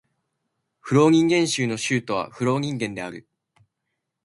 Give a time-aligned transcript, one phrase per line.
[0.79, 3.27] フローニンゲン州の州都はフローニンゲンである